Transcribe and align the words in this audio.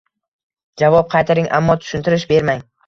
Javob 0.83 1.13
qaytaring, 1.13 1.51
ammo 1.61 1.81
tushuntirish 1.85 2.29
bermang 2.35 2.71